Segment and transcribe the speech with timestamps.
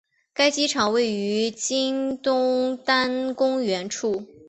[0.33, 4.25] 该机场位于今东单公园处。